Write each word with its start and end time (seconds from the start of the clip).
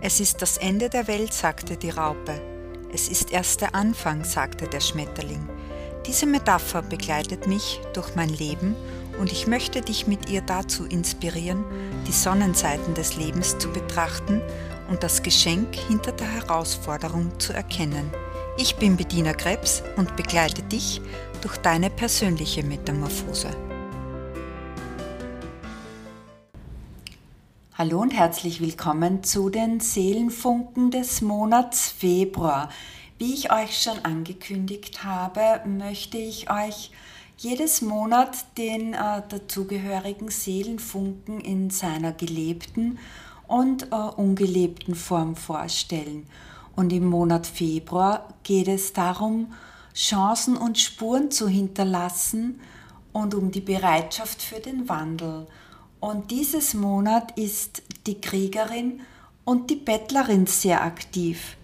Es 0.00 0.20
ist 0.20 0.42
das 0.42 0.58
Ende 0.58 0.90
der 0.90 1.08
Welt, 1.08 1.32
sagte 1.32 1.76
die 1.76 1.90
Raupe. 1.90 2.40
Es 2.92 3.08
ist 3.08 3.32
erst 3.32 3.62
der 3.62 3.74
Anfang, 3.74 4.24
sagte 4.24 4.68
der 4.68 4.80
Schmetterling. 4.80 5.48
Diese 6.06 6.26
Metapher 6.26 6.82
begleitet 6.82 7.46
mich 7.46 7.80
durch 7.94 8.14
mein 8.14 8.28
Leben 8.28 8.76
und 9.18 9.32
ich 9.32 9.46
möchte 9.46 9.80
dich 9.80 10.06
mit 10.06 10.28
ihr 10.28 10.42
dazu 10.42 10.84
inspirieren, 10.84 11.64
die 12.06 12.12
Sonnenseiten 12.12 12.94
des 12.94 13.16
Lebens 13.16 13.58
zu 13.58 13.70
betrachten 13.70 14.42
und 14.88 15.02
das 15.02 15.22
Geschenk 15.22 15.74
hinter 15.74 16.12
der 16.12 16.30
Herausforderung 16.30 17.40
zu 17.40 17.54
erkennen. 17.54 18.12
Ich 18.58 18.76
bin 18.76 18.96
Bediener 18.96 19.34
Krebs 19.34 19.82
und 19.96 20.14
begleite 20.16 20.62
dich 20.62 21.00
durch 21.40 21.56
deine 21.56 21.90
persönliche 21.90 22.62
Metamorphose. 22.62 23.48
Hallo 27.78 28.00
und 28.00 28.14
herzlich 28.14 28.62
willkommen 28.62 29.22
zu 29.22 29.50
den 29.50 29.80
Seelenfunken 29.80 30.90
des 30.90 31.20
Monats 31.20 31.90
Februar. 31.90 32.70
Wie 33.18 33.34
ich 33.34 33.52
euch 33.52 33.82
schon 33.82 34.02
angekündigt 34.02 35.04
habe, 35.04 35.60
möchte 35.68 36.16
ich 36.16 36.50
euch 36.50 36.90
jedes 37.36 37.82
Monat 37.82 38.46
den 38.56 38.94
äh, 38.94 39.20
dazugehörigen 39.28 40.30
Seelenfunken 40.30 41.38
in 41.38 41.68
seiner 41.68 42.12
gelebten 42.12 42.98
und 43.46 43.92
äh, 43.92 43.94
ungelebten 43.94 44.94
Form 44.94 45.36
vorstellen. 45.36 46.26
Und 46.76 46.94
im 46.94 47.04
Monat 47.04 47.46
Februar 47.46 48.26
geht 48.42 48.68
es 48.68 48.94
darum, 48.94 49.52
Chancen 49.94 50.56
und 50.56 50.78
Spuren 50.78 51.30
zu 51.30 51.46
hinterlassen 51.46 52.58
und 53.12 53.34
um 53.34 53.50
die 53.50 53.60
Bereitschaft 53.60 54.40
für 54.40 54.60
den 54.60 54.88
Wandel. 54.88 55.46
Und 56.00 56.30
dieses 56.30 56.74
Monat 56.74 57.36
ist 57.38 57.82
die 58.06 58.20
Kriegerin 58.20 59.00
und 59.44 59.70
die 59.70 59.76
Bettlerin 59.76 60.46
sehr 60.46 60.82
aktiv. 60.82 61.56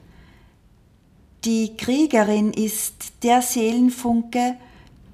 Die 1.44 1.76
Kriegerin 1.76 2.52
ist 2.52 3.12
der 3.22 3.42
Seelenfunke, 3.42 4.56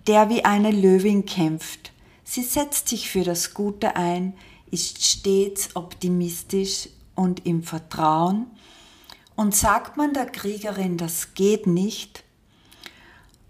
der 0.06 0.28
wie 0.30 0.44
eine 0.44 0.70
Löwin 0.70 1.24
kämpft. 1.24 1.92
Sie 2.24 2.42
setzt 2.42 2.88
sich 2.88 3.08
für 3.10 3.24
das 3.24 3.54
Gute 3.54 3.96
ein, 3.96 4.34
ist 4.70 5.02
stets 5.04 5.74
optimistisch 5.74 6.88
und 7.14 7.46
im 7.46 7.62
Vertrauen. 7.62 8.46
Und 9.34 9.54
sagt 9.54 9.96
man 9.96 10.12
der 10.12 10.26
Kriegerin, 10.26 10.98
das 10.98 11.34
geht 11.34 11.66
nicht, 11.66 12.24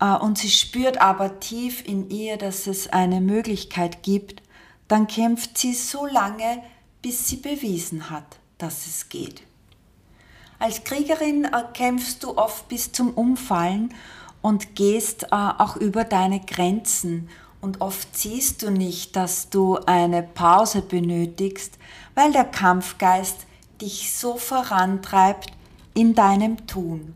äh, 0.01 0.17
und 0.17 0.39
sie 0.39 0.51
spürt 0.51 1.01
aber 1.01 1.41
tief 1.41 1.87
in 1.87 2.11
ihr, 2.11 2.37
dass 2.37 2.67
es 2.67 2.89
eine 2.89 3.21
Möglichkeit 3.21 4.03
gibt, 4.03 4.43
dann 4.89 5.07
kämpft 5.07 5.57
sie 5.59 5.75
so 5.75 6.07
lange, 6.07 6.63
bis 7.03 7.29
sie 7.29 7.37
bewiesen 7.37 8.11
hat, 8.11 8.39
dass 8.59 8.87
es 8.87 9.09
geht. 9.09 9.43
Als 10.59 10.83
Kriegerin 10.83 11.45
äh, 11.45 11.65
kämpfst 11.73 12.25
du 12.25 12.37
oft 12.37 12.69
bis 12.69 12.91
zum 12.91 13.11
Umfallen 13.15 13.95
und 14.43 14.75
gehst 14.75 15.25
äh, 15.25 15.27
auch 15.31 15.77
über 15.77 16.05
deine 16.05 16.41
Grenzen 16.41 17.29
und 17.61 17.81
oft 17.81 18.17
siehst 18.17 18.63
du 18.63 18.71
nicht, 18.71 19.15
dass 19.15 19.51
du 19.51 19.79
eine 19.87 20.23
Pause 20.23 20.83
benötigst, 20.83 21.79
weil 22.15 22.33
der 22.33 22.45
Kampfgeist 22.45 23.47
dich 23.81 24.13
so 24.13 24.37
vorantreibt 24.37 25.53
in 25.95 26.15
deinem 26.15 26.67
Tun. 26.67 27.15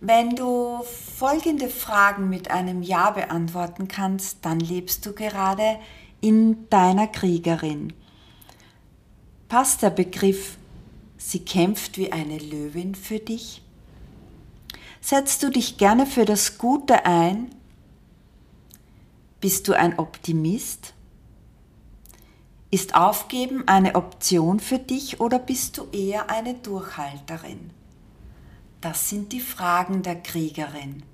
Wenn 0.00 0.36
du 0.36 0.82
folgende 1.16 1.68
Fragen 1.68 2.28
mit 2.28 2.50
einem 2.50 2.82
Ja 2.82 3.10
beantworten 3.10 3.88
kannst, 3.88 4.44
dann 4.44 4.60
lebst 4.60 5.06
du 5.06 5.12
gerade 5.12 5.78
in 6.20 6.68
deiner 6.70 7.06
Kriegerin. 7.06 7.92
Passt 9.48 9.82
der 9.82 9.90
Begriff, 9.90 10.58
sie 11.16 11.40
kämpft 11.40 11.98
wie 11.98 12.12
eine 12.12 12.38
Löwin 12.38 12.94
für 12.94 13.18
dich? 13.18 13.62
Setzt 15.00 15.42
du 15.42 15.50
dich 15.50 15.78
gerne 15.78 16.06
für 16.06 16.24
das 16.24 16.58
Gute 16.58 17.06
ein? 17.06 17.54
Bist 19.40 19.68
du 19.68 19.74
ein 19.74 19.98
Optimist? 19.98 20.94
Ist 22.72 22.96
Aufgeben 22.96 23.68
eine 23.68 23.94
Option 23.94 24.58
für 24.58 24.78
dich 24.78 25.20
oder 25.20 25.38
bist 25.38 25.78
du 25.78 25.84
eher 25.92 26.28
eine 26.30 26.54
Durchhalterin? 26.54 27.70
Das 28.80 29.08
sind 29.08 29.32
die 29.32 29.40
Fragen 29.40 30.02
der 30.02 30.16
Kriegerin. 30.16 31.04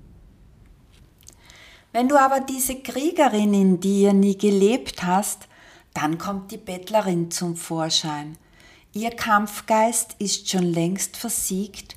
Wenn 1.93 2.09
du 2.09 2.19
aber 2.19 2.39
diese 2.39 2.75
Kriegerin 2.75 3.53
in 3.53 3.79
dir 3.79 4.13
nie 4.13 4.35
gelebt 4.35 5.03
hast, 5.03 5.47
dann 5.93 6.17
kommt 6.17 6.51
die 6.51 6.57
Bettlerin 6.57 7.29
zum 7.29 7.55
Vorschein. 7.55 8.35
Ihr 8.93 9.11
Kampfgeist 9.11 10.15
ist 10.17 10.49
schon 10.49 10.63
längst 10.63 11.17
versiegt 11.17 11.95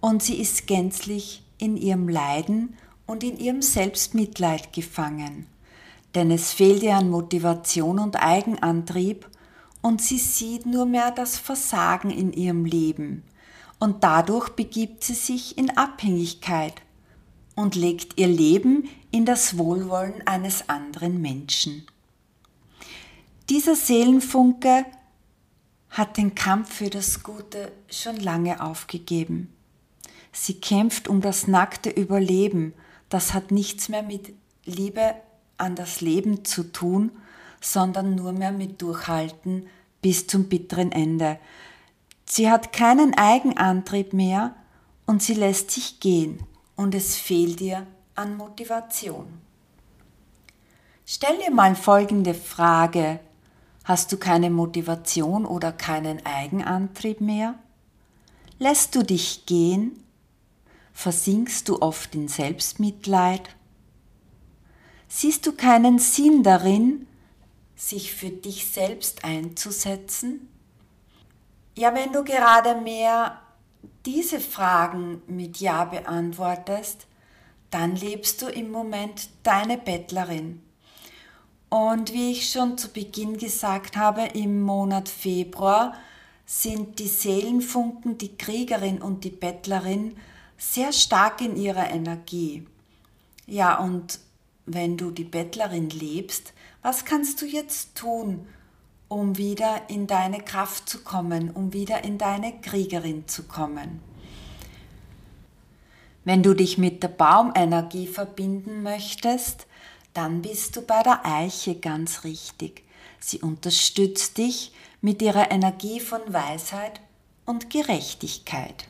und 0.00 0.20
sie 0.20 0.40
ist 0.40 0.66
gänzlich 0.66 1.44
in 1.58 1.76
ihrem 1.76 2.08
Leiden 2.08 2.76
und 3.06 3.22
in 3.22 3.38
ihrem 3.38 3.62
Selbstmitleid 3.62 4.72
gefangen. 4.72 5.46
Denn 6.16 6.32
es 6.32 6.52
fehlt 6.52 6.82
ihr 6.82 6.96
an 6.96 7.08
Motivation 7.08 8.00
und 8.00 8.16
Eigenantrieb 8.16 9.28
und 9.80 10.02
sie 10.02 10.18
sieht 10.18 10.66
nur 10.66 10.86
mehr 10.86 11.12
das 11.12 11.38
Versagen 11.38 12.10
in 12.10 12.32
ihrem 12.32 12.64
Leben 12.64 13.22
und 13.78 14.02
dadurch 14.02 14.48
begibt 14.50 15.04
sie 15.04 15.14
sich 15.14 15.56
in 15.56 15.76
Abhängigkeit 15.76 16.82
und 17.56 17.74
legt 17.74 18.20
ihr 18.20 18.28
Leben 18.28 18.88
in 19.10 19.24
das 19.24 19.58
Wohlwollen 19.58 20.24
eines 20.26 20.68
anderen 20.68 21.20
Menschen. 21.20 21.86
Dieser 23.48 23.74
Seelenfunke 23.74 24.84
hat 25.90 26.18
den 26.18 26.34
Kampf 26.34 26.74
für 26.74 26.90
das 26.90 27.22
Gute 27.22 27.72
schon 27.90 28.16
lange 28.16 28.62
aufgegeben. 28.62 29.52
Sie 30.32 30.60
kämpft 30.60 31.08
um 31.08 31.22
das 31.22 31.48
nackte 31.48 31.88
Überleben. 31.88 32.74
Das 33.08 33.32
hat 33.32 33.50
nichts 33.50 33.88
mehr 33.88 34.02
mit 34.02 34.34
Liebe 34.66 35.14
an 35.56 35.74
das 35.74 36.02
Leben 36.02 36.44
zu 36.44 36.64
tun, 36.64 37.10
sondern 37.62 38.14
nur 38.14 38.32
mehr 38.32 38.52
mit 38.52 38.82
Durchhalten 38.82 39.66
bis 40.02 40.26
zum 40.26 40.48
bitteren 40.48 40.92
Ende. 40.92 41.38
Sie 42.26 42.50
hat 42.50 42.74
keinen 42.74 43.14
Eigenantrieb 43.14 44.12
mehr 44.12 44.54
und 45.06 45.22
sie 45.22 45.34
lässt 45.34 45.70
sich 45.70 46.00
gehen 46.00 46.40
und 46.76 46.94
es 46.94 47.16
fehlt 47.16 47.60
ihr 47.60 47.86
an 48.14 48.36
Motivation. 48.36 49.40
Stell 51.04 51.38
dir 51.38 51.50
mal 51.50 51.74
folgende 51.74 52.34
Frage. 52.34 53.20
Hast 53.84 54.10
du 54.12 54.16
keine 54.16 54.50
Motivation 54.50 55.46
oder 55.46 55.72
keinen 55.72 56.24
Eigenantrieb 56.26 57.20
mehr? 57.20 57.54
Lässt 58.58 58.94
du 58.94 59.02
dich 59.02 59.46
gehen? 59.46 60.02
Versinkst 60.92 61.68
du 61.68 61.80
oft 61.80 62.14
in 62.14 62.26
Selbstmitleid? 62.26 63.42
Siehst 65.08 65.46
du 65.46 65.52
keinen 65.52 65.98
Sinn 65.98 66.42
darin, 66.42 67.06
sich 67.76 68.12
für 68.12 68.30
dich 68.30 68.66
selbst 68.66 69.24
einzusetzen? 69.24 70.48
Ja, 71.76 71.94
wenn 71.94 72.12
du 72.12 72.24
gerade 72.24 72.80
mehr 72.80 73.38
diese 74.04 74.40
Fragen 74.40 75.22
mit 75.26 75.58
Ja 75.58 75.84
beantwortest, 75.84 77.06
dann 77.70 77.96
lebst 77.96 78.42
du 78.42 78.46
im 78.46 78.70
Moment 78.70 79.28
deine 79.42 79.78
Bettlerin. 79.78 80.62
Und 81.68 82.12
wie 82.12 82.32
ich 82.32 82.50
schon 82.50 82.78
zu 82.78 82.88
Beginn 82.88 83.38
gesagt 83.38 83.96
habe, 83.96 84.22
im 84.34 84.62
Monat 84.62 85.08
Februar 85.08 85.94
sind 86.46 87.00
die 87.00 87.08
Seelenfunken, 87.08 88.18
die 88.18 88.36
Kriegerin 88.36 89.02
und 89.02 89.24
die 89.24 89.30
Bettlerin 89.30 90.16
sehr 90.56 90.92
stark 90.92 91.40
in 91.40 91.56
ihrer 91.56 91.90
Energie. 91.90 92.66
Ja, 93.46 93.78
und 93.78 94.20
wenn 94.64 94.96
du 94.96 95.10
die 95.10 95.24
Bettlerin 95.24 95.90
lebst, 95.90 96.52
was 96.82 97.04
kannst 97.04 97.42
du 97.42 97.46
jetzt 97.46 97.96
tun, 97.96 98.46
um 99.08 99.36
wieder 99.38 99.88
in 99.88 100.06
deine 100.06 100.40
Kraft 100.40 100.88
zu 100.88 101.02
kommen, 101.02 101.50
um 101.50 101.72
wieder 101.72 102.04
in 102.04 102.18
deine 102.18 102.60
Kriegerin 102.60 103.28
zu 103.28 103.44
kommen. 103.44 104.00
Wenn 106.24 106.42
du 106.42 106.54
dich 106.54 106.76
mit 106.76 107.02
der 107.04 107.08
Baumenergie 107.08 108.08
verbinden 108.08 108.82
möchtest, 108.82 109.66
dann 110.12 110.42
bist 110.42 110.74
du 110.74 110.82
bei 110.82 111.02
der 111.02 111.24
Eiche 111.24 111.76
ganz 111.76 112.24
richtig. 112.24 112.82
Sie 113.20 113.38
unterstützt 113.38 114.38
dich 114.38 114.72
mit 115.00 115.22
ihrer 115.22 115.50
Energie 115.52 116.00
von 116.00 116.20
Weisheit 116.26 117.00
und 117.44 117.70
Gerechtigkeit. 117.70 118.88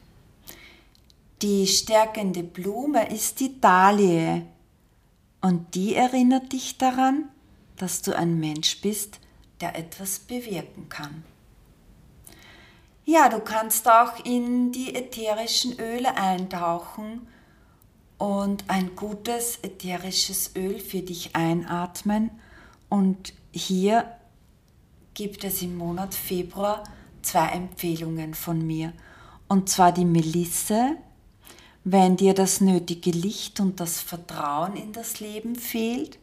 Die 1.43 1.67
stärkende 1.67 2.43
Blume 2.43 3.11
ist 3.11 3.41
die 3.41 3.61
Dahlie 3.61 4.47
und 5.43 5.75
die 5.75 5.95
erinnert 5.95 6.53
dich 6.53 6.79
daran, 6.79 7.29
dass 7.77 8.01
du 8.01 8.17
ein 8.17 8.41
Mensch 8.41 8.81
bist, 8.81 9.21
der 9.61 9.77
etwas 9.77 10.19
bewirken 10.19 10.89
kann. 10.89 11.25
Ja, 13.05 13.29
du 13.29 13.39
kannst 13.39 13.89
auch 13.89 14.25
in 14.25 14.73
die 14.73 14.95
ätherischen 14.95 15.79
Öle 15.79 16.17
eintauchen 16.17 17.29
und 18.19 18.65
ein 18.69 18.97
gutes 18.97 19.61
ätherisches 19.63 20.57
Öl 20.57 20.81
für 20.81 21.03
dich 21.03 21.37
einatmen. 21.37 22.31
Und 22.89 23.33
hier 23.53 24.17
gibt 25.15 25.45
es 25.45 25.63
im 25.63 25.77
Monat 25.77 26.15
Februar 26.15 26.83
zwei 27.23 27.49
Empfehlungen 27.49 28.35
von 28.35 28.67
mir. 28.67 28.93
Und 29.49 29.69
zwar 29.69 29.93
die 29.93 30.05
Melisse, 30.05 30.97
wenn 31.85 32.17
dir 32.17 32.35
das 32.35 32.61
nötige 32.61 33.13
Licht 33.13 33.61
und 33.61 33.79
das 33.79 34.01
Vertrauen 34.01 34.75
in 34.75 34.93
das 34.93 35.21
Leben 35.21 35.55
fehlt. 35.55 36.19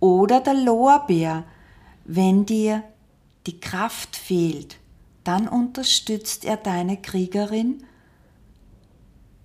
Oder 0.00 0.40
der 0.40 0.54
Lorbeer, 0.54 1.44
wenn 2.06 2.46
dir 2.46 2.84
die 3.46 3.58
Kraft 3.58 4.16
fehlt, 4.16 4.78
dann 5.24 5.48
unterstützt 5.48 6.44
er 6.44 6.56
deine 6.56 6.96
Kriegerin, 7.02 7.84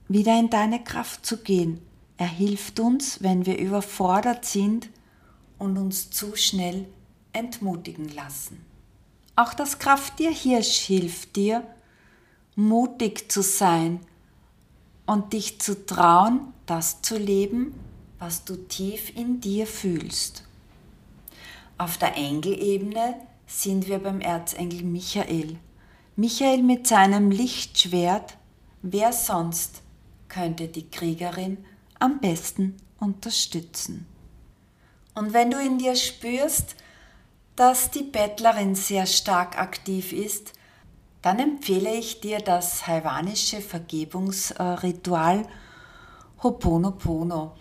wieder 0.07 0.37
in 0.39 0.49
deine 0.49 0.83
Kraft 0.83 1.25
zu 1.25 1.37
gehen. 1.37 1.81
Er 2.17 2.27
hilft 2.27 2.79
uns, 2.79 3.23
wenn 3.23 3.47
wir 3.47 3.57
überfordert 3.57 4.45
sind 4.45 4.89
und 5.57 5.77
uns 5.77 6.11
zu 6.11 6.35
schnell 6.35 6.85
entmutigen 7.33 8.09
lassen. 8.09 8.63
Auch 9.35 9.55
das 9.55 9.79
Krafttier 9.79 10.31
Hirsch 10.31 10.81
hilft 10.81 11.35
dir, 11.35 11.63
mutig 12.55 13.31
zu 13.31 13.41
sein 13.41 14.01
und 15.07 15.33
dich 15.33 15.59
zu 15.59 15.85
trauen, 15.85 16.53
das 16.67 17.01
zu 17.01 17.17
leben, 17.17 17.73
was 18.19 18.45
du 18.45 18.55
tief 18.55 19.15
in 19.15 19.41
dir 19.41 19.65
fühlst. 19.65 20.43
Auf 21.81 21.97
der 21.97 22.15
Engelebene 22.15 23.15
sind 23.47 23.87
wir 23.87 23.97
beim 23.97 24.21
Erzengel 24.21 24.83
Michael. 24.83 25.57
Michael 26.15 26.61
mit 26.61 26.85
seinem 26.85 27.31
Lichtschwert, 27.31 28.37
wer 28.83 29.11
sonst 29.11 29.81
könnte 30.29 30.67
die 30.67 30.91
Kriegerin 30.91 31.57
am 31.97 32.19
besten 32.19 32.77
unterstützen. 32.99 34.05
Und 35.15 35.33
wenn 35.33 35.49
du 35.49 35.59
in 35.59 35.79
dir 35.79 35.95
spürst, 35.95 36.75
dass 37.55 37.89
die 37.89 38.03
Bettlerin 38.03 38.75
sehr 38.75 39.07
stark 39.07 39.57
aktiv 39.57 40.13
ist, 40.13 40.53
dann 41.23 41.39
empfehle 41.39 41.95
ich 41.95 42.21
dir 42.21 42.41
das 42.41 42.85
haiwanische 42.85 43.59
Vergebungsritual 43.59 45.47
Hoponopono. 46.43 47.55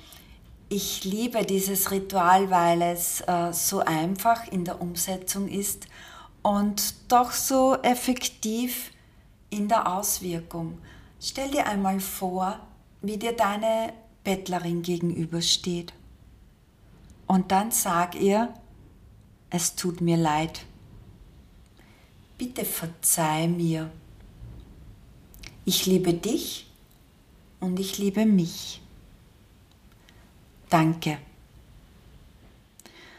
Ich 0.72 1.02
liebe 1.02 1.44
dieses 1.44 1.90
Ritual, 1.90 2.48
weil 2.48 2.80
es 2.82 3.22
äh, 3.22 3.52
so 3.52 3.80
einfach 3.80 4.46
in 4.46 4.64
der 4.64 4.80
Umsetzung 4.80 5.48
ist 5.48 5.88
und 6.42 6.94
doch 7.08 7.32
so 7.32 7.74
effektiv 7.82 8.92
in 9.50 9.66
der 9.66 9.92
Auswirkung. 9.92 10.78
Stell 11.20 11.50
dir 11.50 11.66
einmal 11.66 11.98
vor, 11.98 12.60
wie 13.02 13.16
dir 13.16 13.32
deine 13.32 13.92
Bettlerin 14.22 14.82
gegenübersteht. 14.82 15.92
Und 17.26 17.50
dann 17.50 17.72
sag 17.72 18.14
ihr, 18.14 18.54
es 19.50 19.74
tut 19.74 20.00
mir 20.00 20.16
leid. 20.16 20.66
Bitte 22.38 22.64
verzeih 22.64 23.48
mir. 23.48 23.90
Ich 25.64 25.86
liebe 25.86 26.14
dich 26.14 26.70
und 27.58 27.80
ich 27.80 27.98
liebe 27.98 28.24
mich. 28.24 28.80
Danke. 30.70 31.18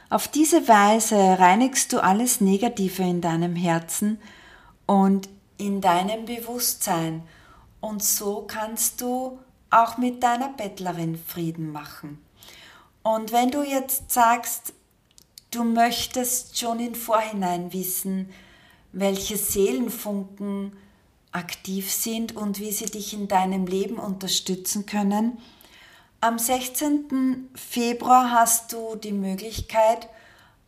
Auf 0.09 0.27
diese 0.27 0.67
Weise 0.67 1.15
reinigst 1.15 1.93
du 1.93 2.03
alles 2.03 2.41
Negative 2.41 3.03
in 3.03 3.21
deinem 3.21 3.55
Herzen 3.55 4.19
und 4.85 5.29
in 5.57 5.79
deinem 5.79 6.25
Bewusstsein 6.25 7.23
und 7.81 8.03
so 8.03 8.45
kannst 8.47 9.01
du 9.01 9.39
auch 9.69 9.97
mit 9.97 10.21
deiner 10.23 10.49
Bettlerin 10.49 11.17
Frieden 11.17 11.71
machen. 11.71 12.23
Und 13.03 13.31
wenn 13.31 13.51
du 13.51 13.63
jetzt 13.63 14.11
sagst, 14.11 14.73
du 15.49 15.63
möchtest 15.63 16.59
schon 16.59 16.79
im 16.79 16.93
Vorhinein 16.93 17.73
wissen, 17.73 18.29
welche 18.91 19.37
Seelenfunken 19.37 20.73
aktiv 21.31 21.91
sind 21.91 22.35
und 22.35 22.59
wie 22.59 22.71
sie 22.71 22.85
dich 22.85 23.13
in 23.13 23.27
deinem 23.27 23.65
Leben 23.65 23.97
unterstützen 23.97 24.85
können, 24.85 25.37
am 26.21 26.37
16. 26.37 27.49
Februar 27.55 28.31
hast 28.31 28.71
du 28.73 28.95
die 28.95 29.11
Möglichkeit, 29.11 30.07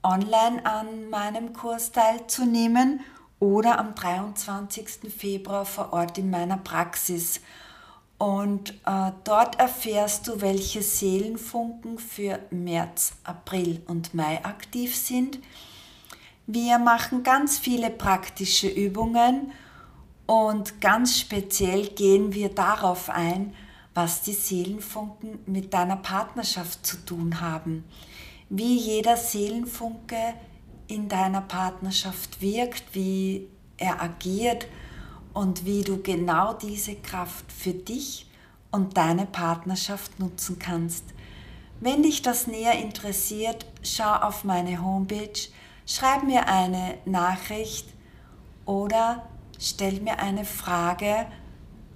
online 0.02 0.66
an 0.66 1.10
meinem 1.12 1.54
Kurs 1.54 1.92
teilzunehmen 1.92 3.02
oder 3.40 3.78
am 3.78 3.94
23. 3.94 5.14
Februar 5.16 5.66
vor 5.66 5.94
Ort 5.94 6.18
in 6.18 6.32
meiner 6.32 6.58
Praxis. 6.58 7.40
Und 8.18 8.72
äh, 8.86 9.12
dort 9.24 9.60
erfährst 9.60 10.28
du, 10.28 10.42
welche 10.42 10.82
Seelenfunken 10.82 12.00
für 12.00 12.40
März, 12.50 13.14
April 13.24 13.84
und 13.86 14.16
Mai 14.16 14.44
aktiv 14.44 14.96
sind. 14.96 15.40
Wir 16.48 16.80
machen 16.80 17.22
ganz 17.22 17.60
viele 17.60 17.92
praktische 17.92 18.70
Übungen 18.70 19.52
und 20.26 20.82
ganz 20.82 21.20
speziell 21.20 21.90
gehen 21.90 22.34
wir 22.34 22.50
darauf 22.50 23.10
ein, 23.10 23.54
was 23.94 24.22
die 24.22 24.34
Seelenfunken 24.34 25.40
mit 25.46 25.74
deiner 25.74 25.98
Partnerschaft 25.98 26.86
zu 26.86 26.98
tun 26.98 27.42
haben, 27.42 27.84
wie 28.50 28.78
jeder 28.78 29.18
Seelenfunke 29.18 30.34
in 30.88 31.10
deiner 31.10 31.42
Partnerschaft 31.42 32.42
wirkt, 32.42 32.84
wie 32.94 33.48
er 33.78 34.02
agiert 34.02 34.68
und 35.34 35.66
wie 35.66 35.82
du 35.82 36.02
genau 36.02 36.54
diese 36.54 36.96
Kraft 36.96 37.52
für 37.52 37.74
dich 37.74 38.28
und 38.72 38.98
deine 38.98 39.26
Partnerschaft 39.26 40.20
nutzen 40.20 40.60
kannst. 40.60 41.06
Wenn 41.80 42.04
dich 42.04 42.22
das 42.22 42.48
näher 42.48 42.80
interessiert, 42.80 43.66
schau 43.84 44.14
auf 44.14 44.44
meine 44.44 44.82
Homepage, 44.84 45.50
schreib 45.86 46.24
mir 46.24 46.48
eine 46.48 46.98
Nachricht 47.06 47.88
oder 48.66 49.28
stell 49.60 50.00
mir 50.00 50.20
eine 50.20 50.46
Frage 50.46 51.28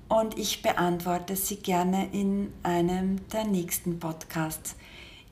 und 0.09 0.37
ich 0.37 0.61
beantworte 0.61 1.35
sie 1.35 1.57
gerne 1.57 2.09
in 2.11 2.53
einem 2.63 3.27
der 3.29 3.43
nächsten 3.45 3.99
Podcasts. 3.99 4.75